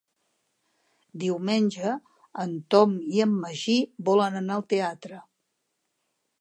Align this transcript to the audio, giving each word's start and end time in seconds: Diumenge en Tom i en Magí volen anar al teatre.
Diumenge 1.23 1.91
en 2.45 2.57
Tom 2.75 2.97
i 3.19 3.23
en 3.29 3.37
Magí 3.45 3.79
volen 4.11 4.43
anar 4.43 4.59
al 4.59 4.69
teatre. 4.77 5.25